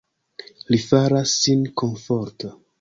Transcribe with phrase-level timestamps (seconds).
[0.75, 2.55] Li faras sin komforta.